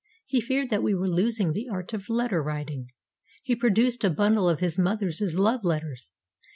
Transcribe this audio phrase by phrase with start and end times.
[0.25, 2.89] He feared that we were losing the art of letter writing.
[3.43, 6.09] He produced a bundle of his mother's love letters.